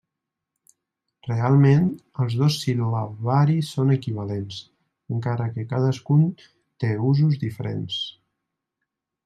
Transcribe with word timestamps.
Realment, 1.31 1.83
els 2.23 2.37
dos 2.39 2.57
sil·labaris 2.61 3.69
són 3.77 3.93
equivalents, 3.97 4.59
encara 5.17 5.49
que 5.59 5.69
cadascun 5.75 6.27
té 6.85 6.93
usos 7.13 7.39
diferents. 7.47 8.03